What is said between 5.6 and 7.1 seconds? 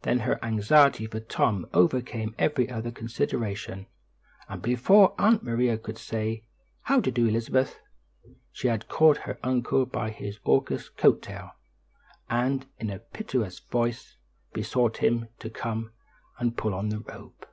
could say, "How do